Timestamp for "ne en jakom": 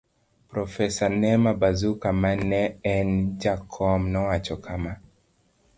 2.49-4.01